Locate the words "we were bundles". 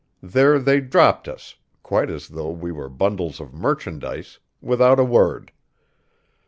2.49-3.39